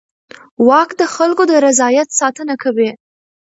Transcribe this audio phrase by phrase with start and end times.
[0.67, 2.89] واک د خلکو د رضایت ساتنه کوي.